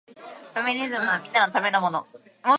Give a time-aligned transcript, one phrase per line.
[0.55, 2.07] フェミニズムはみんなのためのもの